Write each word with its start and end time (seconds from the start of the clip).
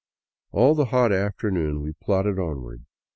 All 0.51 0.73
the 0.73 0.85
hot 0.85 1.11
afternoon 1.11 1.79
we 1.83 1.93
plodded 1.93 2.39
onward. 2.39 2.85